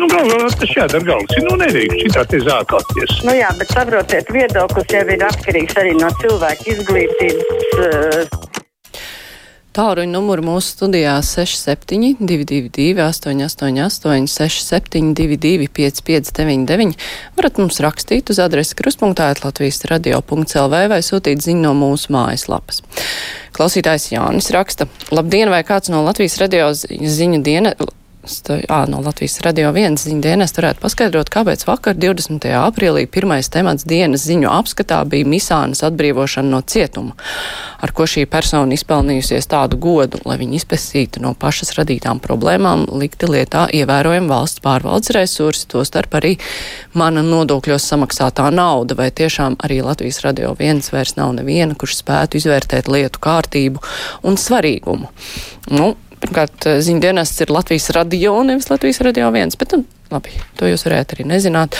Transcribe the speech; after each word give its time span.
Nu, 0.00 0.06
galvā 0.08 0.46
tas 0.56 0.70
jādara 0.72 1.04
galvas. 1.04 1.40
Nu, 1.44 1.56
nedrīkst 1.60 2.06
šitā 2.06 2.22
te 2.32 2.38
zākāties. 2.40 3.18
Nu 3.26 3.34
jā, 3.36 3.50
bet 3.58 3.74
saprotiet, 3.74 4.30
viedoklis 4.32 4.94
jau 4.96 5.02
ir 5.12 5.24
atkarīgs 5.26 5.76
arī 5.82 5.92
no 5.98 6.08
cilvēka 6.22 6.70
izglītības. 6.72 7.66
Uh, 7.76 8.48
Tāruņa 9.76 10.10
numuru 10.10 10.42
mūsu 10.42 10.72
studijā 10.72 11.12
67 11.22 12.16
222 12.24 12.96
888 13.04 14.26
672 14.32 15.68
559. 15.76 16.96
Varat 17.36 17.60
mums 17.60 17.78
rakstīt 17.84 18.32
uz 18.32 18.40
adresi 18.42 18.74
kruspunktā 18.80 19.28
Latvijas 19.44 19.84
radio.lv 19.92 20.82
vai 20.90 21.00
sūtīt 21.06 21.44
ziņu 21.44 21.62
no 21.68 21.76
mūsu 21.84 22.10
mājaslapas. 22.16 22.82
Klausītājs 23.54 24.10
Jānis 24.16 24.50
raksta, 24.56 24.88
labdien, 25.12 25.52
vai 25.52 25.62
kāds 25.68 25.92
no 25.92 26.02
Latvijas 26.08 26.40
radio 26.42 26.72
ziņu 26.74 27.44
diena 27.44 27.76
Ā, 28.20 28.84
no 28.84 28.98
Latvijas 29.00 29.38
radio 29.40 29.70
viens 29.72 30.02
ziņu 30.04 30.20
dienas 30.20 30.52
varētu 30.52 30.82
paskaidrot, 30.82 31.30
kāpēc 31.32 31.62
vakar 31.64 31.94
20. 31.96 32.50
aprīlī 32.52 33.06
pirmais 33.08 33.48
temats 33.48 33.86
dienas 33.88 34.26
ziņu 34.28 34.50
apskatā 34.52 34.98
bija 35.08 35.24
Misānas 35.24 35.80
atbrīvošana 35.88 36.52
no 36.52 36.60
cietuma, 36.60 37.14
ar 37.80 37.94
ko 37.96 38.04
šī 38.04 38.26
persona 38.28 38.76
izpelnījusies 38.76 39.48
tādu 39.48 39.78
godu, 39.80 40.20
lai 40.28 40.36
viņi 40.42 40.60
izpētītu 40.60 41.22
no 41.24 41.32
pašas 41.32 41.72
radītām 41.78 42.20
problēmām, 42.20 42.84
likti 43.00 43.30
lietā 43.30 43.64
ievērojami 43.80 44.28
valsts 44.28 44.60
pārvaldes 44.68 45.14
resursi, 45.16 45.64
to 45.72 45.86
starp 45.88 46.18
arī 46.20 46.34
mana 46.92 47.24
nodokļos 47.24 47.88
samaksātā 47.94 48.50
nauda, 48.52 48.98
vai 49.00 49.08
tiešām 49.08 49.56
arī 49.64 49.80
Latvijas 49.86 50.20
radio 50.26 50.52
viens 50.60 50.92
vairs 50.92 51.16
nav 51.16 51.32
neviena, 51.40 51.72
kurš 51.72 52.02
spētu 52.02 52.36
izvērtēt 52.36 52.92
lietu 52.92 53.24
kārtību 53.30 53.80
un 54.28 54.36
svarīgumu. 54.36 55.08
Nu, 55.72 55.94
Pirmkārt, 56.30 56.62
eh, 56.70 56.78
ziņdienests 56.78 57.42
ir 57.42 57.50
Latvijas 57.50 57.90
radio, 57.90 58.36
nevis 58.46 58.68
Latvijas 58.70 59.00
radio 59.02 59.32
viens, 59.34 59.56
bet, 59.58 59.72
nu, 59.74 59.82
labi, 60.12 60.30
to 60.54 60.68
jūs 60.70 60.84
varētu 60.86 61.16
arī 61.16 61.24
nezināt. 61.26 61.74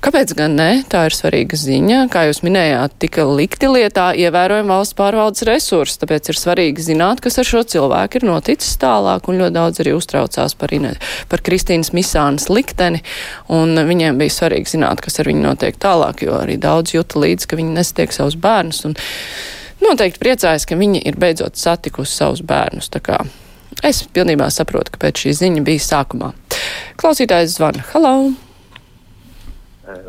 Kāpēc 0.00 0.30
gan 0.38 0.54
ne? 0.54 0.84
Tā 0.88 1.08
ir 1.08 1.12
svarīga 1.12 1.58
ziņa. 1.58 2.04
Kā 2.08 2.22
jūs 2.28 2.40
minējāt, 2.46 2.94
tika 3.02 3.24
likti 3.26 3.66
lietā 3.66 4.12
ievērojami 4.14 4.70
valsts 4.70 4.94
pārvaldes 4.94 5.42
resursi, 5.44 5.98
tāpēc 5.98 6.30
ir 6.30 6.38
svarīgi 6.38 6.86
zināt, 6.86 7.20
kas 7.20 7.40
ar 7.42 7.48
šo 7.50 7.64
cilvēku 7.66 8.20
ir 8.20 8.28
noticis 8.30 8.78
tālāk, 8.78 9.26
un 9.26 9.42
ļoti 9.42 9.56
daudz 9.58 9.82
arī 9.82 9.96
uztraucās 9.98 10.54
par, 10.54 10.72
Ine, 10.72 10.94
par 11.28 11.42
Kristīnas 11.42 11.90
Misānas 11.90 12.46
likteni, 12.48 13.02
un 13.50 13.74
viņiem 13.74 14.22
bija 14.22 14.36
svarīgi 14.38 14.76
zināt, 14.76 15.02
kas 15.02 15.18
ar 15.18 15.28
viņu 15.28 15.42
notiek 15.50 15.82
tālāk, 15.82 16.22
jo 16.22 16.38
arī 16.38 16.56
daudz 16.62 16.94
juta 16.94 17.26
līdz, 17.26 17.50
ka 17.50 17.58
viņi 17.58 17.76
nestiek 17.82 18.14
savus 18.14 18.38
bērnus, 18.38 18.86
un 18.86 18.96
noteikti 19.82 20.22
priecājas, 20.22 20.64
ka 20.64 20.78
viņi 20.78 21.02
ir 21.10 21.18
beidzot 21.20 21.58
satikusi 21.58 22.22
savus 22.22 22.46
bērnus. 22.46 22.88
Tā 22.94 23.02
kā 23.04 23.20
Es 23.86 24.02
pilnībā 24.14 24.50
saprotu, 24.52 24.92
kāpēc 24.96 25.24
šī 25.24 25.36
ziņa 25.38 25.62
bija 25.64 25.82
sākumā. 25.84 26.32
Klausītājs 27.00 27.56
zvana. 27.56 27.84
Halo! 27.94 28.14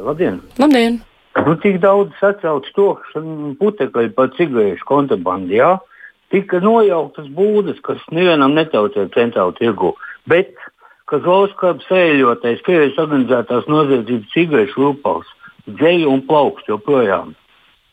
Labdien! 0.02 0.42
Labdien! 0.60 1.00
Nu, 1.46 1.56
tik 1.64 1.78
daudz 1.80 2.12
sacauts 2.20 2.74
to, 2.76 2.90
ka 3.00 3.22
putekļi 3.62 4.12
par 4.18 4.34
cigarešu 4.36 4.84
kontrabandu, 4.90 5.56
jā, 5.56 5.70
tika 6.34 6.60
nojauktas 6.64 7.30
būdas, 7.32 7.80
kas 7.86 8.02
nevienam 8.12 8.58
netraucē 8.58 9.08
centrālu 9.16 9.56
tirgu. 9.56 9.94
Bet, 10.28 10.52
kas 11.08 11.24
Oskars 11.24 11.88
sēļotais, 11.88 12.64
Krievijas 12.68 13.00
organizētās 13.00 13.70
noziedzības 13.72 14.36
cigarešu 14.36 14.84
rūpals, 14.84 15.32
dzēju 15.70 16.12
un 16.12 16.26
plaukst 16.28 16.68
joprojām. 16.68 17.32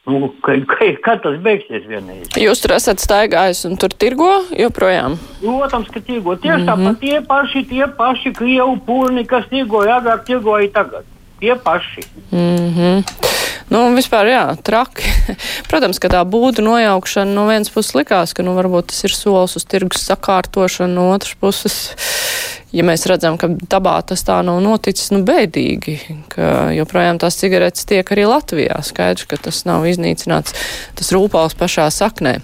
Nu, 0.09 0.33
ka, 0.41 0.55
ka, 0.65 0.87
kad 1.05 1.21
tas 1.21 1.37
beigsies 1.45 1.85
vienreiz? 1.85 2.31
Jūs 2.41 2.63
tur 2.65 2.73
esat 2.79 3.03
staigājis 3.03 3.67
un 3.69 3.77
tur 3.81 3.93
tirgo 3.93 4.31
joprojām? 4.57 5.19
Protams, 5.43 5.91
ka 5.93 6.01
tirgo. 6.01 6.37
Tieši 6.37 6.63
mm 6.63 6.69
-hmm. 6.69 6.71
tāpat 6.71 7.01
tie 7.01 7.21
paši, 7.29 7.65
tie 7.69 7.87
paši 7.99 8.33
krievu 8.33 8.79
pūni, 8.87 9.27
kas 9.27 9.45
tirgoja 9.51 10.01
agrāk, 10.01 10.25
tirgoja 10.25 10.71
tagad. 10.73 11.05
Tie 11.41 11.55
paši. 11.65 12.03
Mm 12.33 12.73
-hmm. 12.77 13.05
Nu, 13.69 13.85
vispār, 13.93 14.27
jā, 14.33 14.57
traki. 14.65 15.05
Protams, 15.71 15.99
ka 15.99 16.09
tā 16.09 16.25
būtu 16.25 16.65
nojaukšana 16.65 17.35
no 17.35 17.47
vienas 17.47 17.71
puses 17.71 17.95
likās, 17.95 18.33
ka, 18.33 18.43
nu, 18.43 18.57
varbūt 18.57 18.87
tas 18.87 19.05
ir 19.05 19.13
solis 19.13 19.57
uz 19.57 19.65
tirgus 19.65 20.07
sakārtošanu, 20.09 20.95
no 20.95 21.11
otras 21.13 21.35
puses 21.35 21.77
ja 22.73 22.85
mēs 22.87 23.07
redzam, 23.09 23.39
ka 23.41 23.49
dabā 23.49 23.97
tas 24.07 24.23
tā 24.27 24.39
nav 24.47 24.61
noticis, 24.65 25.11
nu 25.15 25.23
bēdīgi, 25.27 25.95
ka 26.33 26.51
joprojām 26.77 27.21
tās 27.21 27.39
cigaretes 27.41 27.87
tiek 27.89 28.13
arī 28.15 28.27
Latvijā. 28.29 28.81
Skaidrs, 28.85 29.27
ka 29.31 29.41
tas 29.49 29.63
nav 29.69 29.87
iznīcināts, 29.89 30.55
tas 30.99 31.13
rūpāls 31.15 31.57
pašā 31.59 31.89
saknē. 31.95 32.39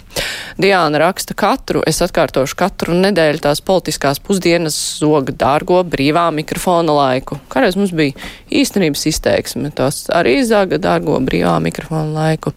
Diāna 0.61 1.03
raksta 1.03 1.37
katru, 1.39 1.85
es 1.87 2.01
atkārtošu 2.05 2.59
katru 2.59 2.97
nedēļu 2.99 3.45
tās 3.45 3.63
politiskās 3.65 4.23
pusdienas 4.25 4.77
zoga 5.01 5.35
dārgo 5.45 5.83
brīvā 5.85 6.29
mikrofona 6.35 6.95
laiku. 6.95 7.41
Kādreiz 7.53 7.79
mums 7.79 7.95
bija 7.97 8.17
īstenības 8.55 9.09
izteiksme, 9.11 9.75
tas 9.77 10.07
arī 10.15 10.41
zaga 10.47 10.81
dārgo 10.81 11.19
brīvā 11.25 11.59
mikrofona 11.65 12.11
laiku. 12.15 12.55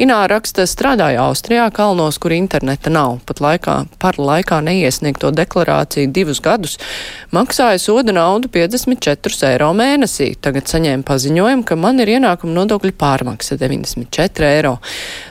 Ināra 0.00 0.36
raksta, 0.36 0.64
strādāja 0.68 1.26
Austrijā, 1.26 1.66
kalnos, 1.74 2.18
kur 2.22 2.32
interneta 2.32 2.90
nav. 2.92 3.18
Pat 3.28 3.42
laikā, 3.44 3.74
par 4.00 4.16
laikā 4.20 4.60
neiesniegto 4.64 5.32
deklarāciju 5.36 6.10
divus 6.14 6.40
gadus 6.40 6.78
maksāja 7.34 7.78
soda 7.82 8.14
naudu 8.16 8.48
54 8.52 9.50
eiro 9.52 9.70
mēnesī. 9.76 10.32
Tagad 10.40 10.70
saņēma 10.70 11.06
paziņojumu, 11.06 11.66
ka 11.68 11.76
man 11.80 12.00
ir 12.02 12.14
ienākuma 12.16 12.56
nodokļu 12.60 12.94
pārmaksa 13.00 13.58
94 13.60 14.50
eiro. 14.56 14.76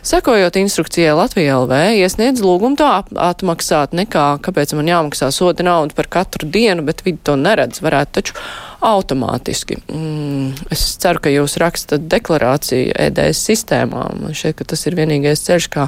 Sekojot 0.06 0.59
instrukcijai 0.62 1.18
Latvijā 1.18 1.57
LV, 1.63 1.81
iesniedz 2.03 2.44
lūgumu 2.46 2.80
to 2.80 2.90
atmaksāt 3.30 3.96
nekā, 3.97 4.28
kāpēc 4.46 4.75
man 4.78 4.91
jāmaksā 4.94 5.31
soda 5.36 5.66
naudu 5.66 5.97
par 5.97 6.12
katru 6.19 6.50
dienu, 6.50 6.86
bet 6.88 7.03
vidi 7.07 7.22
to 7.24 7.40
neredz. 7.40 7.81
Varētu 7.84 8.19
taču 8.19 8.38
automātiski. 8.79 9.78
Mm, 9.91 10.53
es 10.72 10.84
ceru, 11.01 11.19
ka 11.23 11.31
jūs 11.31 11.57
rakstat 11.59 12.06
deklarāciju 12.12 12.94
EDS 12.95 13.41
sistēmā. 13.50 14.06
Man 14.16 14.35
šķiet, 14.35 14.56
ka 14.59 14.67
tas 14.72 14.85
ir 14.88 14.95
vienīgais 15.00 15.44
ceļš, 15.45 15.67
kā 15.73 15.88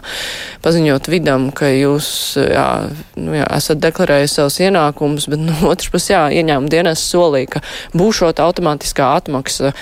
paziņot 0.66 1.09
vidam, 1.12 1.50
ka 1.56 1.69
jūs 1.72 2.09
jā, 2.41 2.68
nu, 3.16 3.35
jā, 3.38 3.47
esat 3.57 3.81
deklarējusi 3.84 4.40
savus 4.40 4.59
ienākumus, 4.63 5.30
bet 5.31 5.44
no 5.44 5.56
otras 5.72 5.91
puses, 5.94 6.12
jā, 6.13 6.25
ieņēmuma 6.41 6.72
dienas 6.72 7.03
solī, 7.03 7.46
ka 7.51 7.63
būšot 7.96 8.44
automātiskā 8.44 9.13
atmaksa. 9.22 9.75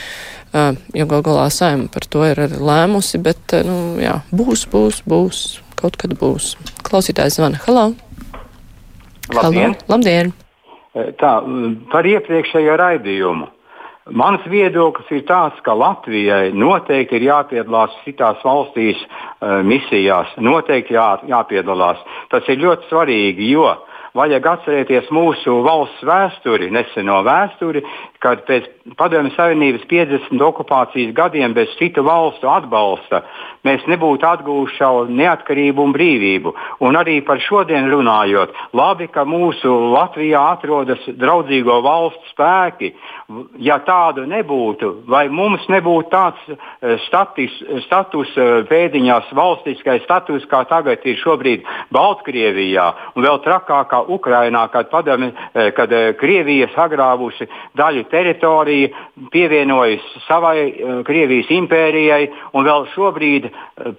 Jo 0.98 1.06
gal 1.06 1.22
galā 1.22 1.46
saima 1.54 1.86
par 1.94 2.08
to 2.10 2.24
ir 2.26 2.40
lēmusi, 2.58 3.22
bet, 3.22 3.54
nu, 3.68 4.00
jā, 4.02 4.16
būs, 4.34 4.66
būs, 4.72 5.04
būs, 5.06 5.46
kaut 5.78 5.98
kad 6.02 6.18
būs. 6.18 6.56
Klausītājs 6.86 7.38
zvana. 7.38 7.62
Halo! 7.68 7.92
Labdien! 9.30 9.78
Halo. 9.78 9.94
Labdien! 9.94 10.39
Eh, 11.00 11.14
tā, 11.20 11.40
par 11.92 12.08
iepriekšējo 12.08 12.76
raidījumu. 12.82 13.48
Mans 14.20 14.46
viedoklis 14.50 15.10
ir 15.14 15.26
tāds, 15.28 15.60
ka 15.62 15.76
Latvijai 15.78 16.50
noteikti 16.58 17.20
ir 17.20 17.28
jāpiedalās 17.28 17.94
citās 18.02 18.40
valstīs 18.42 18.98
uh, 19.06 19.60
misijās, 19.62 20.32
noteikti 20.42 20.96
jā, 20.96 21.20
jāpiedalās. 21.30 22.02
Tas 22.32 22.48
ir 22.50 22.58
ļoti 22.64 22.90
svarīgi, 22.90 23.52
jo 23.54 23.68
vajag 24.18 24.48
atcerēties 24.54 25.10
mūsu 25.14 25.60
valsts 25.66 26.06
vēsturi, 26.08 26.72
neseno 26.74 27.22
vēsturi, 27.28 27.84
kad 28.24 28.44
pēc 28.48 28.68
Padomju 29.00 29.32
Savienības 29.36 29.86
50 29.90 30.42
okupācijas 30.44 31.14
gadiem 31.16 31.54
bez 31.54 31.72
citu 31.80 32.04
valstu 32.04 32.50
atbalsta 32.50 33.22
mēs 33.68 33.84
nebūtu 33.92 34.26
atguvuši 34.26 34.78
savu 34.80 35.06
neatkarību 35.14 35.84
un 35.84 35.94
brīvību. 35.96 36.54
Un 36.88 36.98
arī 37.00 37.20
par 37.28 37.42
šodienu 37.44 37.92
runājot, 37.94 38.56
labi, 38.76 39.10
ka 39.12 39.26
mūsu 39.28 39.72
Latvijā 39.94 40.42
atrodas 40.56 41.04
draudzīgo 41.20 41.80
valstu 41.86 42.32
spēki. 42.34 42.94
Ja 43.62 43.78
tādu 43.86 44.26
nebūtu, 44.30 45.04
vai 45.12 45.28
mums 45.30 45.68
nebūtu 45.70 46.10
tāds 46.10 46.48
eh, 46.50 46.98
status, 47.06 47.54
status 47.86 48.32
eh, 48.40 48.64
pēdiņās 48.70 49.30
valstiskais 49.38 50.04
status, 50.08 50.48
kā 50.50 50.64
tagad 50.72 51.06
ir 51.06 51.20
šobrīd 51.22 51.68
Baltkrievijā 51.94 52.88
un 53.16 53.28
vēl 53.28 53.42
trakākā 53.46 53.99
Ukrainā, 54.08 54.66
kad, 54.72 54.90
padomi, 54.92 55.32
eh, 55.54 55.72
kad 55.76 55.94
Krievija 56.20 56.70
sagrāvusi 56.76 57.48
daļu 57.78 58.06
teritoriju, 58.12 58.90
pievienojas 59.32 60.06
savai 60.28 60.58
uh, 60.70 61.00
Krievijas 61.06 61.50
impērijai 61.54 62.30
un 62.58 62.66
vēl 62.66 62.88
šobrīd 62.96 63.50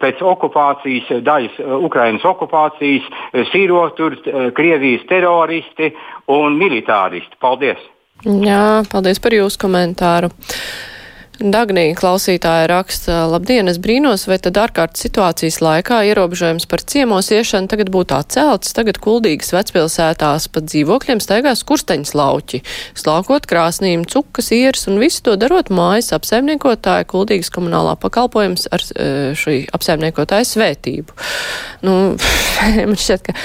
pēc 0.00 0.23
okupācijas, 0.25 1.11
daļas 1.26 1.58
Ukrainas 1.81 2.25
okupācijas, 2.26 3.06
sīro 3.52 3.85
tur 3.99 4.17
Krievijas 4.56 5.06
teroristi 5.08 5.93
un 6.32 6.58
militāristi. 6.61 7.38
Paldies! 7.41 7.81
Jā, 8.25 8.82
paldies 8.93 9.20
par 9.23 9.32
jūsu 9.32 9.61
komentāru. 9.62 10.29
Dagnija 11.40 11.94
klausītāja 11.96 12.66
raksta, 12.69 13.22
labdien, 13.32 13.70
es 13.70 13.78
brīnos, 13.81 14.26
vai 14.28 14.37
tad 14.44 14.58
ārkārtas 14.60 15.06
situācijas 15.06 15.56
laikā 15.64 16.02
ierobežojums 16.10 16.66
par 16.69 16.82
ciemos 16.84 17.31
iešanu 17.32 17.70
tagad 17.72 17.88
būtu 17.94 18.12
atcelts, 18.19 18.75
tagad 18.76 18.98
kuldīgas 19.00 19.54
vecpilsētās 19.56 20.50
pa 20.52 20.62
dzīvokļiem 20.66 21.22
staigās 21.25 21.64
kursteņas 21.64 22.12
lauķi, 22.20 22.60
slaukot 23.00 23.48
krāsnīm, 23.48 24.04
cukas, 24.10 24.50
ieras 24.52 24.84
un 24.92 25.00
visu 25.00 25.25
to 25.25 25.38
darot 25.40 25.72
mājas 25.72 26.12
apsaimniekotāja 26.19 27.08
kuldīgas 27.08 27.48
komunālā 27.54 27.96
pakalpojums 28.04 28.69
ar 28.76 28.84
e, 28.92 29.08
šī 29.40 29.62
apsaimniekotāja 29.72 30.44
svētību. 30.50 31.16
Nu, 31.88 31.96
man 32.90 33.00
šķiet, 33.00 33.31
ka 33.31 33.38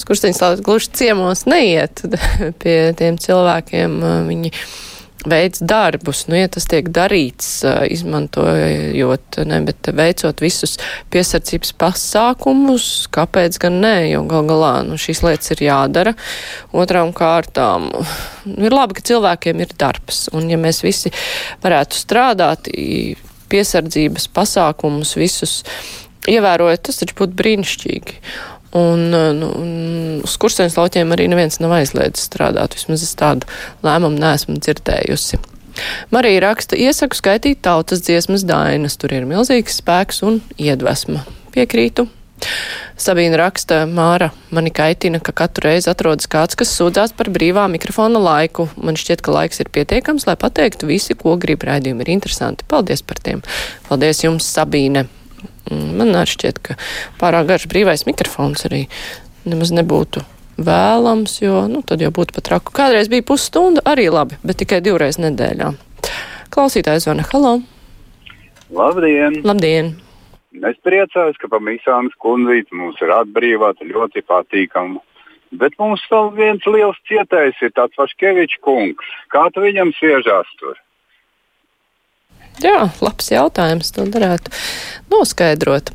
Skursteņas 0.00 0.60
gluži 0.64 0.92
ciemos 0.96 1.46
neiet 1.48 2.04
pie 2.60 2.78
tiem 3.00 3.16
cilvēkiem. 3.20 3.98
Viņi 4.28 4.52
veids 5.28 5.60
darbus. 5.60 6.24
Nu, 6.30 6.36
ja 6.38 6.48
tas 6.52 6.66
tiek 6.70 6.88
darīts, 6.94 7.60
izmantojot, 7.92 9.40
ne, 9.48 9.60
bet 9.66 9.90
veicot 9.96 10.42
visus 10.42 10.76
piesardzības 11.12 11.74
pasākumus, 11.80 12.86
kāpēc 13.14 13.58
gan 13.62 13.80
nē, 13.84 13.94
jo 14.14 14.24
gal 14.30 14.48
galā 14.48 14.74
nu, 14.86 14.98
šīs 15.00 15.24
lietas 15.26 15.54
ir 15.56 15.64
jādara. 15.68 16.14
Otrām 16.72 17.14
kārtām 17.16 17.90
nu, 17.92 18.04
ir 18.58 18.76
labi, 18.76 18.98
ka 18.98 19.06
cilvēkiem 19.12 19.64
ir 19.64 19.74
darbs, 19.80 20.28
un 20.36 20.48
ja 20.52 20.60
mēs 20.60 20.84
visi 20.86 21.12
varētu 21.64 22.00
strādāt, 22.00 22.70
piesardzības 23.50 24.28
pasākumus 24.30 25.16
visus 25.18 25.60
ievērojot, 26.30 26.84
tas 26.86 27.00
taču 27.00 27.16
būtu 27.18 27.36
brīnišķīgi. 27.40 28.18
Un, 28.76 29.08
uh, 29.10 29.30
nu, 29.34 29.48
uz 30.26 30.36
kursēnas 30.38 30.76
lauķiem 30.78 31.10
arī 31.16 31.26
neviens 31.32 31.58
nav 31.62 31.74
aizliedzis 31.80 32.28
strādāt. 32.30 32.76
Vismaz 32.78 33.02
es 33.06 33.16
tādu 33.18 33.48
lēmumu 33.86 34.20
neesmu 34.20 34.60
dzirdējusi. 34.62 35.40
Marija 36.14 36.44
raksta, 36.44 36.78
iesaku 36.78 37.18
skaitīt 37.18 37.62
tautas 37.64 38.02
dziesmas 38.06 38.44
dainas, 38.46 38.98
tur 39.00 39.14
ir 39.16 39.26
milzīgs 39.28 39.80
spēks 39.80 40.22
un 40.26 40.40
iedvesma. 40.58 41.24
Piekrītu. 41.54 42.06
Sabīna 43.00 43.36
raksta, 43.40 43.82
Māra, 43.88 44.30
mani 44.54 44.72
kaitina, 44.72 45.20
ka 45.24 45.32
katru 45.36 45.68
reizi 45.68 45.90
atrodas 45.92 46.28
kāds, 46.30 46.56
kas 46.56 46.72
sūdzās 46.76 47.12
par 47.16 47.30
brīvā 47.32 47.66
mikrofona 47.72 48.20
laiku. 48.22 48.68
Man 48.80 48.98
šķiet, 49.00 49.24
ka 49.24 49.34
laiks 49.34 49.60
ir 49.60 49.72
pietiekams, 49.72 50.26
lai 50.28 50.36
pateiktu 50.40 50.88
visi, 50.88 51.16
ko 51.18 51.36
grib 51.40 51.64
raidījumi 51.68 52.06
ir 52.06 52.14
interesanti. 52.16 52.68
Paldies 52.68 53.04
par 53.04 53.20
tiem. 53.24 53.44
Paldies 53.88 54.24
jums, 54.24 54.48
Sabīne. 54.48 55.06
Mm, 55.70 55.96
man 56.00 56.26
šķiet, 56.26 56.60
ka 56.66 56.76
pārāk 57.20 57.48
garš 57.52 57.68
brīvais 57.70 58.06
mikrofons 58.08 58.66
arī 58.66 58.84
nemaz 59.48 59.72
nebūtu 59.74 60.24
vēlams, 60.60 61.38
jo 61.40 61.64
nu, 61.70 61.80
tad 61.86 62.02
jau 62.04 62.10
būtu 62.14 62.36
pat 62.36 62.50
raku. 62.52 62.74
Kādreiz 62.76 63.08
bija 63.12 63.24
pusstunda, 63.26 63.84
arī 63.88 64.10
labi, 64.12 64.36
bet 64.44 64.60
tikai 64.60 64.82
divreiz 64.84 65.20
nedēļā. 65.22 65.72
Klausītājs 66.50 67.06
zvana 67.06 67.24
Halo! 67.30 67.60
Labdien! 68.74 69.40
Labdien! 69.46 69.94
Es 70.66 70.76
priecājos, 70.82 71.38
ka 71.38 71.48
pamisāns 71.50 72.14
kundzīte 72.18 72.74
mums 72.74 72.98
ir 73.02 73.12
atbrīvāta 73.14 73.86
ļoti 73.86 74.24
patīkama. 74.26 74.98
Bet 75.62 75.74
mums 75.82 76.02
vēl 76.10 76.30
viens 76.34 76.66
liels 76.66 76.98
cietējs 77.10 77.62
ir 77.62 77.72
tāds 77.74 77.98
Vaškevičs 77.98 78.58
kungs. 78.66 79.06
Kā 79.30 79.48
tu 79.54 79.62
viņam 79.62 79.94
sviežās 79.98 80.50
tur? 80.58 80.78
Jā, 82.60 82.90
labs 83.00 83.30
jautājums. 83.32 83.92
To 83.96 84.04
varētu 84.12 84.52
noskaidrot. 85.10 85.90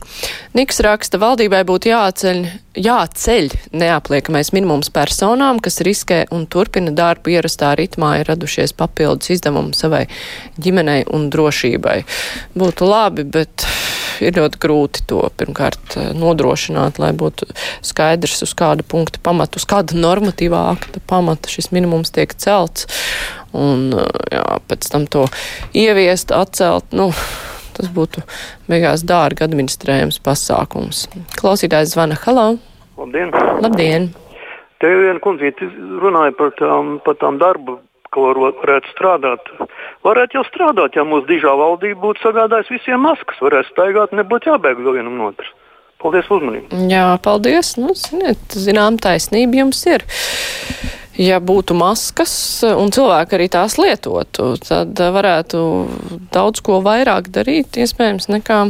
Niks 0.58 0.80
raksta, 0.84 1.20
valdībai 1.22 1.62
būtu 1.68 1.92
jāceļ, 1.92 2.42
jāceļ 2.80 3.50
neapliekamais 3.78 4.52
minimums 4.56 4.90
personām, 4.94 5.62
kas 5.64 5.82
riskē 5.86 6.24
un 6.34 6.48
turpina 6.50 6.94
darbu 6.96 7.36
ierastā 7.36 7.76
ritmā, 7.78 8.16
ir 8.22 8.32
radušies 8.32 8.74
papildus 8.78 9.36
izdevumi 9.38 9.78
savai 9.78 10.06
ģimenei 10.58 11.06
un 11.14 11.30
drošībai. 11.34 12.00
Būtu 12.58 12.90
labi, 12.90 13.28
bet 13.30 13.68
ir 14.24 14.36
ļoti 14.40 14.60
grūti 14.62 15.06
to 15.10 15.22
pirmkārt 15.38 15.98
eh, 16.00 16.12
nodrošināt, 16.18 17.00
lai 17.02 17.12
būtu 17.18 17.50
skaidrs, 17.86 18.44
uz 18.46 18.56
kāda 18.58 18.86
punkta 18.88 19.22
pamata, 19.24 19.60
uz 19.60 19.68
kāda 19.70 19.98
normatīvā 20.00 20.66
akta 20.74 21.04
pamata 21.08 21.52
šis 21.52 21.72
minimums 21.76 22.14
tiek 22.16 22.34
celts. 22.40 22.90
Un 23.56 23.88
jā, 24.34 24.44
pēc 24.70 24.90
tam 24.92 25.08
to 25.12 25.26
ieviest, 25.78 26.34
atcelt, 26.36 26.92
nu, 26.96 27.10
tas 27.78 27.90
būtu 27.96 28.24
beigās 28.70 29.06
dārgi 29.08 29.46
administrējams 29.48 30.22
pasākums. 30.26 31.06
Klausītājs 31.40 31.96
zvana 31.96 32.20
Halo! 32.26 32.54
Labdien! 33.00 33.34
Labdien! 33.64 34.12
Te 34.84 34.92
viena 34.92 35.22
kundzīte 35.24 35.68
runāja 36.04 36.36
par 36.36 36.52
tām, 36.60 36.98
par 37.04 37.16
tām 37.22 37.40
darbu 37.42 37.80
ko 38.16 38.32
varētu 38.38 38.92
strādāt. 38.94 39.52
Varētu 40.06 40.40
jau 40.40 40.46
strādāt, 40.48 40.96
ja 40.96 41.06
mūsu 41.08 41.28
dižā 41.30 41.52
valdība 41.60 42.00
būtu 42.08 42.24
sagādājusi 42.24 42.78
visiem 42.78 43.04
maskas. 43.04 43.42
Varētu 43.44 43.74
staigāt, 43.74 44.16
nebūtu 44.16 44.52
jābēg 44.54 44.82
vienam 44.86 45.18
no 45.20 45.32
otras. 45.34 45.52
Paldies 46.02 46.28
uzmanību. 46.32 46.84
Jā, 46.92 47.08
paldies. 47.24 47.76
Nu, 47.80 47.96
ziniet, 47.98 48.44
zinām, 48.52 49.00
taisnība 49.02 49.64
jums 49.64 49.82
ir. 49.90 50.06
Ja 51.16 51.40
būtu 51.40 51.78
maskas 51.80 52.34
un 52.68 52.90
cilvēki 52.92 53.38
arī 53.38 53.46
tās 53.52 53.78
lietotu, 53.80 54.56
tad 54.60 55.00
varētu 55.00 55.60
daudz 56.36 56.64
ko 56.66 56.82
vairāk 56.84 57.30
darīt, 57.32 57.80
iespējams, 57.80 58.28
nekā 58.34 58.66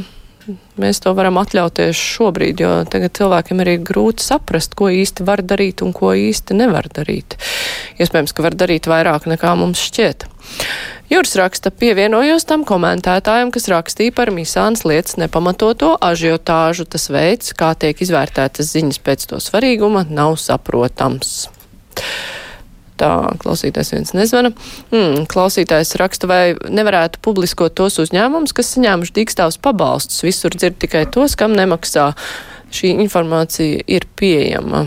mēs 0.78 1.02
to 1.02 1.14
varam 1.18 1.40
atļauties 1.42 1.98
šobrīd, 1.98 2.62
jo 2.62 2.72
tagad 2.92 3.16
cilvēkiem 3.18 3.64
arī 3.64 3.76
grūti 3.82 4.26
saprast, 4.26 4.76
ko 4.78 4.92
īsti 4.94 5.26
var 5.26 5.42
darīt 5.42 5.82
un 5.86 5.94
ko 5.96 6.14
īsti 6.14 6.58
nevar 6.60 6.90
darīt. 6.94 7.38
Iespējams, 7.98 8.36
ka 8.36 8.46
var 8.46 8.58
darīt 8.58 8.90
vairāk 8.92 9.26
nekā 9.32 9.56
mums 9.58 9.82
šķiet. 9.88 10.28
Jūras 11.10 11.36
raksta 11.38 11.70
pievienojos 11.74 12.48
tam 12.50 12.64
komentētājiem, 12.66 13.52
kas 13.54 13.70
rakstīja 13.70 14.14
par 14.18 14.32
misānas 14.34 14.86
lietas 14.90 15.20
nepamatoto 15.22 15.96
ažiotāžu. 16.02 16.88
Tas 16.90 17.10
veids, 17.14 17.54
kā 17.58 17.74
tiek 17.78 18.02
izvērtētas 18.02 18.74
ziņas 18.74 19.02
pēc 19.06 19.28
to 19.30 19.42
svarīguma, 19.42 20.08
nav 20.10 20.40
saprotams. 20.42 21.46
Tā 22.96 23.12
klausītājs 23.42 23.92
viens 23.92 24.14
nezvana. 24.16 24.54
Mm, 24.94 25.26
klausītājs 25.32 25.98
raksta, 26.00 26.30
vai 26.32 26.42
nevarētu 26.56 27.20
publiskot 27.26 27.76
tos 27.76 28.00
uzņēmumus, 28.00 28.56
kas 28.56 28.72
saņēmuši 28.76 29.16
dīkstāvus 29.18 29.60
pabalstus. 29.60 30.24
Visur 30.24 30.56
dzird 30.56 30.80
tikai 30.80 31.04
tos, 31.12 31.36
kam 31.40 31.58
nemaksā. 31.58 32.14
Šī 32.76 32.96
informācija 33.04 33.84
ir 33.92 34.08
pieejama. 34.20 34.86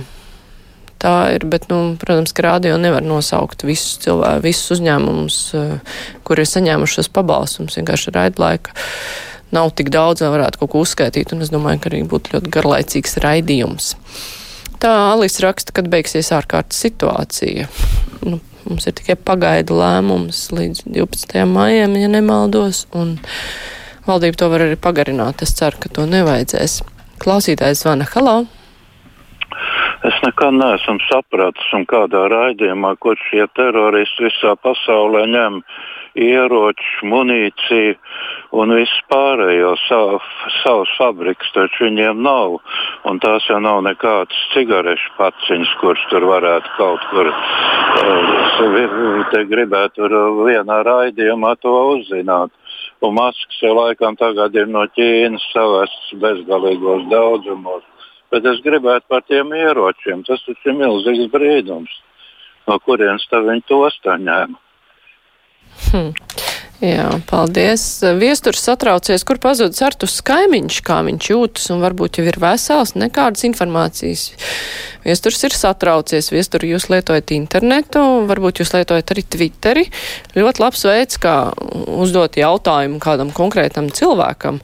Tā 0.99 1.15
ir, 1.37 1.45
bet, 1.47 1.69
nu, 1.71 1.95
protams, 2.01 2.33
ka 2.35 2.43
rādio 2.49 2.75
nevar 2.81 3.05
nosaukt 3.07 3.63
visus 3.63 4.01
cilvēkus, 4.03 4.43
visus 4.43 4.73
uzņēmumus, 4.79 5.37
eh, 5.55 6.01
kur 6.27 6.41
ir 6.41 6.49
saņēmušos 6.51 7.13
pabalstus. 7.15 7.77
Vienkārši 7.79 8.15
raidlaika 8.17 8.75
nav 9.55 9.71
tik 9.79 9.93
daudz, 9.95 10.25
lai 10.25 10.33
varētu 10.35 10.59
kaut 10.59 10.73
ko 10.73 10.83
uzskaitīt, 10.83 11.33
un 11.33 11.45
es 11.45 11.53
domāju, 11.55 11.81
ka 11.85 11.93
arī 11.93 12.03
būtu 12.09 12.35
ļoti 12.35 12.51
garlaicīgs 12.57 13.21
raidījums. 13.23 13.95
Tā 14.79 14.91
Alisa 15.13 15.43
raksta, 15.43 15.75
kad 15.75 15.89
beigsies 15.91 16.29
ārkārtas 16.31 16.79
situācija. 16.85 17.67
Nu, 18.23 18.37
mums 18.63 18.87
ir 18.87 18.95
tikai 18.95 19.17
pagaidu 19.19 19.75
lēmums 19.81 20.45
līdz 20.55 20.85
12. 20.87 21.43
maijam, 21.51 21.97
ja 21.99 22.11
nemaldos, 22.13 22.85
un 22.95 23.17
valdība 24.07 24.39
to 24.39 24.51
var 24.53 24.69
arī 24.69 24.77
pagarināt. 24.79 25.43
Es 25.43 25.57
ceru, 25.59 25.83
ka 25.83 25.91
to 25.91 26.07
nevajadzēs. 26.07 26.79
Klausītājs 27.19 27.83
zvana 27.83 28.07
Halo! 28.13 28.37
Es 30.07 30.15
nekad 30.23 30.55
neesmu 30.55 31.01
sapratis, 31.09 31.73
un 31.75 31.83
kādā 31.91 32.29
raidījumā, 32.31 32.95
ko 33.03 33.17
šie 33.27 33.49
teroristi 33.59 34.29
visā 34.29 34.55
pasaulē 34.63 35.25
ņem 35.33 35.59
ieroči, 36.17 37.07
munīciju 37.09 37.97
un 38.59 38.73
visu 38.77 39.03
pārējo 39.13 39.75
savu, 39.85 40.21
savus 40.63 40.93
fabrikus, 40.99 41.51
taču 41.55 41.89
viņiem 41.89 42.23
nav. 42.25 42.59
Un 43.09 43.21
tās 43.23 43.47
jau 43.51 43.61
nav 43.61 43.83
nekādas 43.87 44.39
cigarešu 44.55 45.13
paciņas, 45.19 45.75
kuras 45.83 46.05
tur 46.13 46.23
varētu 46.31 46.69
kaut 46.79 47.03
kur 47.13 47.31
uh, 47.33 47.37
gribētu 49.51 50.09
vienā 50.47 50.83
raidījumā 50.89 51.55
to 51.63 51.75
uzzināt. 51.97 52.51
Un 53.05 53.15
maskas 53.15 53.61
jau 53.63 53.75
laikam 53.79 54.17
tagad 54.19 54.57
ir 54.59 54.67
no 54.67 54.83
Ķīnas 54.97 55.45
savas 55.53 55.93
bezgalīgos 56.19 57.07
daudzumos. 57.13 57.85
Bet 58.33 58.45
es 58.45 58.59
gribētu 58.65 59.07
par 59.09 59.23
tiem 59.25 59.55
ieročiem. 59.57 60.25
Tas 60.27 60.43
ir 60.49 60.75
milzīgs 60.77 61.31
brīnums. 61.33 61.93
No 62.69 62.77
kurienes 62.85 63.25
viņi 63.33 63.65
tos 63.69 63.97
tā 64.05 64.19
ņēma? 64.21 64.68
Hmm. 65.89 66.13
Jā, 66.79 67.09
paldies. 67.27 67.83
Viesturs 68.21 68.61
satraucies, 68.63 69.25
kur 69.27 69.41
pazudis 69.43 69.81
Artus 69.83 70.21
kaimiņš, 70.23 70.77
kā 70.87 71.01
viņš 71.09 71.31
jūtas, 71.33 71.65
un 71.75 71.81
varbūt 71.83 72.21
jau 72.21 72.27
ir 72.31 72.39
vesels, 72.39 72.93
nekādas 72.95 73.43
informācijas. 73.49 74.29
Viesturs 75.03 75.43
ir 75.49 75.57
satraucies, 75.59 76.31
viesturi 76.31 76.71
jūs 76.71 76.87
lietojat 76.93 77.35
internetu, 77.35 78.05
varbūt 78.31 78.63
jūs 78.63 78.71
lietojat 78.77 79.11
arī 79.11 79.27
Twitteri. 79.27 79.85
Ļoti 80.39 80.63
labs 80.63 80.87
veids, 80.87 81.19
kā 81.19 81.35
uzdot 81.99 82.39
jautājumu 82.39 83.03
kādam 83.03 83.35
konkrētam 83.35 83.91
cilvēkam 83.91 84.63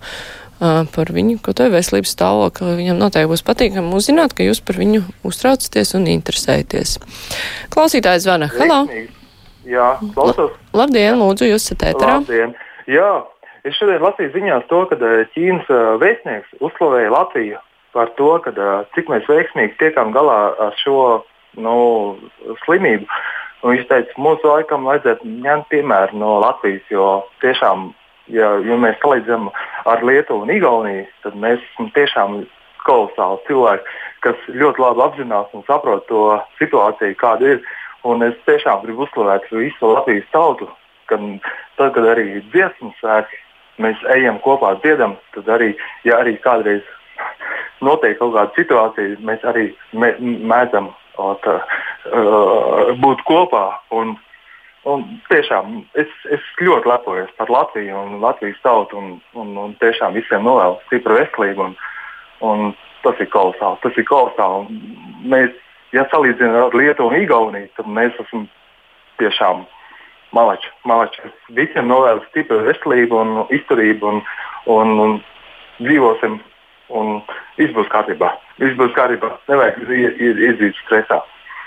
par 0.95 1.11
viņu, 1.11 1.41
ko 1.43 1.51
ir 1.59 1.75
veselības 1.75 2.15
stāvokli. 2.15 2.77
Viņam 2.79 3.03
noteikti 3.03 3.33
būs 3.33 3.43
patīkami 3.49 3.91
uzzināt, 3.99 4.39
ka 4.39 4.47
jūs 4.47 4.63
par 4.63 4.79
viņu 4.79 5.03
uztraucaties 5.27 5.97
un 5.99 6.07
interesēties. 6.15 6.97
Klausītājs 7.75 8.29
zvana. 8.29 8.53
Halo! 8.55 8.85
Veiksmīgi. 8.87 9.24
Jā, 9.69 9.95
klausos. 10.15 10.53
Labdien, 10.77 11.17
lūdzu, 11.21 11.49
jūs 11.49 11.65
esat 11.65 11.87
ēterā. 11.91 12.19
Labdien. 12.21 12.55
Jā, 12.91 13.11
es 13.65 13.77
šodien 13.79 14.03
lasīju 14.05 14.35
ziņās 14.35 14.67
to, 14.69 14.83
ka 14.91 14.99
eh, 15.01 15.23
Ķīnas 15.35 15.71
eh, 15.73 15.85
vēstnieks 16.03 16.59
uzslavēja 16.61 17.13
Latviju 17.15 17.61
par 17.97 18.11
to, 18.19 18.33
ka, 18.45 18.53
eh, 18.53 18.75
cik 18.97 19.09
mēs 19.13 19.29
veiksmīgi 19.31 19.79
tiekam 19.81 20.13
galā 20.17 20.39
ar 20.67 20.77
šo 20.83 20.99
nu, 21.57 21.77
slimību. 22.65 23.09
Un 23.65 23.73
viņš 23.73 23.87
teica, 23.89 24.17
mums 24.21 24.43
laikam 24.45 24.85
vajadzētu 24.85 25.31
ņemt 25.45 25.71
piemēru 25.73 26.19
no 26.21 26.35
Latvijas, 26.43 26.85
jo 26.93 27.07
tiešām, 27.41 27.87
ja, 28.35 28.51
ja 28.61 28.77
mēs 28.81 28.99
salīdzinām 29.01 29.49
ar 29.89 30.05
Lietuvu 30.05 30.45
un 30.45 30.53
Igauniju, 30.53 31.07
tad 31.25 31.39
mēs 31.41 31.63
esam 31.71 31.89
tiešām 31.97 32.43
kolosāli 32.85 33.41
cilvēki, 33.47 33.97
kas 34.27 34.45
ļoti 34.53 34.85
labi 34.85 35.05
apzinās 35.07 35.57
un 35.57 35.65
saprot 35.69 36.05
to 36.11 36.27
situāciju, 36.61 37.17
kāda 37.21 37.55
ir. 37.55 37.65
Un 38.05 38.25
es 38.27 38.35
tiešām 38.49 38.83
gribu 38.85 39.07
uzslavēt 39.07 39.47
visu 39.53 39.95
Latvijas 39.95 40.27
tautu, 40.33 40.69
ka 41.09 41.19
tad, 41.79 41.95
kad 41.97 42.05
arī 42.13 42.43
dziesmu 42.53 42.93
svētki, 43.01 43.41
mēs 43.85 44.03
ejam 44.15 44.39
kopā, 44.45 44.75
dziedam, 44.83 45.17
tad 45.35 45.49
arī, 45.57 45.73
ja 46.07 46.21
arī 46.23 46.37
kādreiz 46.45 46.85
notiek 47.85 48.19
kaut 48.19 48.35
kāda 48.37 48.53
situācija, 48.59 49.17
mēs 49.25 49.43
arī 49.49 49.71
mē, 49.97 50.15
mēdzam 50.21 50.93
ot, 51.21 51.49
uh, 51.49 52.93
būt 53.01 53.25
kopā. 53.29 53.65
Un, 53.97 54.15
un 54.91 55.05
tiešām 55.31 55.81
es, 56.01 56.13
es 56.33 56.47
ļoti 56.61 56.91
lepojos 56.91 57.35
par 57.39 57.53
Latviju 57.53 57.99
un 57.99 58.17
Latvijas 58.25 58.61
tautu 58.67 59.01
un, 59.01 59.13
un, 59.35 59.57
un 59.67 59.77
tiešām 59.83 60.17
visiem 60.19 60.47
novēlu 60.47 60.81
stipru 60.87 61.19
veselību. 61.21 61.69
Un, 61.69 61.77
un 62.45 62.73
tas 63.05 63.21
ir 63.21 63.31
kolosāli. 63.33 63.81
Tas 63.85 64.01
ir 64.01 64.09
kolosāli. 64.09 64.81
Mēs, 65.31 65.53
ja 65.95 66.05
salīdzinām 66.11 66.69
ar 66.69 66.77
Lietuvu 66.77 67.13
un 67.13 67.23
Igauniju, 67.23 67.71
tad 67.79 67.91
mēs 67.91 68.17
esam 68.23 68.49
tiešām 69.23 69.65
malači. 70.35 70.71
malači. 70.85 71.31
Visiem 71.55 71.89
novēlu 71.89 72.25
stipru 72.31 72.63
veselību 72.67 73.21
un 73.21 73.37
izturību 73.55 74.11
un, 74.11 74.25
un, 74.75 74.97
un 75.07 75.21
dzīvosim 75.83 76.41
un 76.95 77.15
viss 77.59 77.75
būs 77.77 77.91
kārtībā. 77.93 78.33
Viss 78.63 78.77
būs 78.79 78.95
kārtībā. 78.97 79.37
Nevajag 79.49 79.81
iedzīt 79.89 80.83
stresā. 80.85 81.23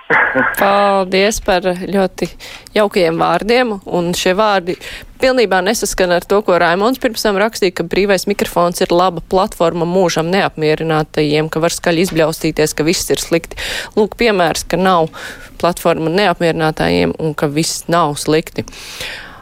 Paldies 0.61 1.41
par 1.43 1.65
ļoti 1.67 2.29
jaukiem 2.75 3.17
vārdiem, 3.19 3.73
un 3.85 4.13
šie 4.15 4.35
vārdi 4.39 4.77
pilnībā 5.21 5.59
nesaskan 5.65 6.13
ar 6.15 6.25
to, 6.27 6.39
ko 6.45 6.57
Raimons 6.61 7.01
pirms 7.01 7.25
tam 7.25 7.39
rakstīja, 7.41 7.75
ka 7.79 7.85
brīvais 7.89 8.27
mikrofons 8.29 8.81
ir 8.83 8.93
laba 8.93 9.23
platforma 9.31 9.87
mūžam 9.89 10.31
neapmierinātajiem, 10.33 11.51
ka 11.53 11.61
var 11.63 11.75
skaļi 11.75 12.07
izbļaustīties, 12.07 12.75
ka 12.77 12.87
viss 12.87 13.13
ir 13.13 13.21
slikti. 13.21 13.59
Lūk, 13.97 14.17
piemērs, 14.19 14.67
ka 14.69 14.79
nav 14.79 15.09
platforma 15.61 16.13
neapmierinātājiem 16.13 17.17
un 17.19 17.37
ka 17.37 17.49
viss 17.51 17.87
nav 17.91 18.17
slikti. 18.21 18.67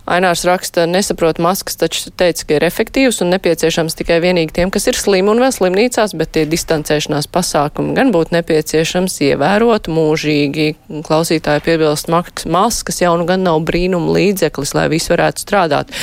Ainārs 0.06 0.44
raksta, 0.46 0.84
nesaprot 0.86 1.40
maskas, 1.42 1.80
taču 1.82 2.12
teica, 2.14 2.44
ka 2.46 2.58
ir 2.60 2.66
efektīvs 2.68 3.24
un 3.26 3.32
nepieciešams 3.34 3.98
tikai 3.98 4.20
vienīgi 4.22 4.54
tiem, 4.54 4.72
kas 4.74 4.86
ir 4.92 5.00
slimi 5.00 5.32
un 5.34 5.42
vēl 5.42 5.54
slimnīcās, 5.56 6.14
bet 6.20 6.36
tie 6.38 6.44
distancēšanās 6.50 7.26
pasākumi 7.34 7.96
gan 7.98 8.14
būtu 8.14 8.36
nepieciešams 8.38 9.18
ievērot 9.32 9.90
mūžīgi. 9.90 10.68
Klausītāji 11.08 11.66
piebilst, 11.66 12.12
maskas 12.46 13.02
jau 13.02 13.16
nu 13.18 13.26
gan 13.26 13.42
nav 13.48 13.64
brīnuma 13.66 14.14
līdzeklis, 14.14 14.76
lai 14.78 14.86
viss 14.94 15.10
varētu 15.10 15.42
strādāt. 15.42 15.98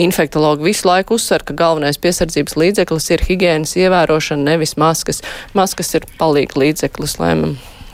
Infektologi 0.00 0.64
visu 0.70 0.88
laiku 0.88 1.18
uzsver, 1.20 1.44
ka 1.44 1.52
galvenais 1.52 2.00
piesardzības 2.00 2.56
līdzeklis 2.56 3.10
ir 3.12 3.26
higiēnas 3.28 3.76
ievērošana, 3.76 4.54
nevis 4.54 4.78
maskas. 4.80 5.20
Maskas 5.52 5.92
ir 5.98 6.08
palīga 6.16 6.56
līdzeklis, 6.64 7.18
lai 7.20 7.34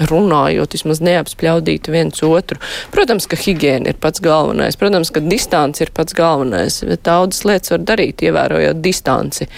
runājot, 0.06 0.74
vismaz 0.76 1.00
neapspļaudītu 1.04 1.92
viens 1.92 2.22
otru. 2.26 2.60
Protams, 2.94 3.26
ka 3.30 3.38
higiēna 3.38 3.92
ir 3.92 3.98
pats 4.00 4.22
galvenais, 4.24 4.78
protams, 4.78 5.10
ka 5.14 5.22
distance 5.24 5.82
ir 5.82 5.92
pats 5.94 6.14
galvenais, 6.16 6.80
bet 6.86 7.04
daudzas 7.08 7.44
lietas 7.48 7.74
var 7.74 7.86
darīt, 7.92 8.22
ievērojot 8.22 8.82
distanci 8.84 9.48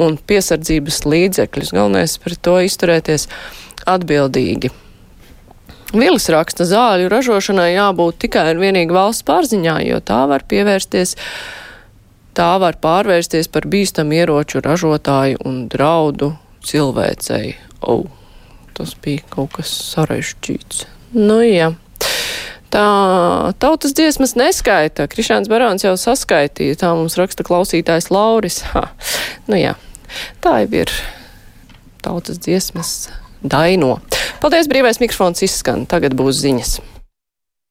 un 0.00 0.18
piesardzības 0.18 1.02
līdzekļus. 1.06 1.74
Galvenais 1.76 2.18
par 2.22 2.36
to 2.38 2.60
izturēties 2.66 3.26
atbildīgi. 3.90 4.70
Vilis 5.90 6.28
raksta, 6.30 6.62
zāļu 6.70 7.08
ražošanai 7.10 7.72
jābūt 7.72 8.20
tikai 8.26 8.52
un 8.52 8.60
vienīgi 8.62 8.94
valsts 8.94 9.26
pārziņā, 9.26 9.80
jo 9.88 9.98
tā 10.06 10.20
var 10.30 10.44
pievērsties, 10.46 11.16
tā 12.38 12.52
var 12.62 12.78
pārvērsties 12.78 13.50
par 13.50 13.66
bīstamu 13.66 14.20
ieroču 14.20 14.62
ražotāju 14.62 15.42
un 15.50 15.64
draudu 15.72 16.36
cilvēcei. 16.62 17.56
Oh 17.80 18.19
tas 18.76 18.94
bija 19.02 19.24
kaut 19.32 19.54
kas 19.58 19.72
sarežģīts. 19.92 20.84
Nu, 21.16 21.40
jā. 21.44 21.72
Tā 22.70 22.84
tautas 23.58 23.94
dziesmas 23.98 24.36
neskaita. 24.38 25.08
Krišāns 25.10 25.50
Barons 25.50 25.82
jau 25.82 25.96
saskaitīja. 25.98 26.78
Tā 26.84 26.92
mums 26.94 27.18
raksta 27.18 27.46
klausītājs 27.46 28.12
Lauris. 28.14 28.62
Ha. 28.74 28.86
Nu 29.50 29.58
jā, 29.58 29.74
tā 30.44 30.60
jau 30.62 30.84
ir 30.84 30.94
tautas 32.04 32.38
dziesmas 32.38 33.10
daino. 33.42 33.98
Paldies, 34.40 34.70
brīvais 34.70 35.02
mikrofons 35.02 35.42
izskan. 35.42 35.82
Tagad 35.90 36.14
būs 36.18 36.38
ziņas. 36.44 36.78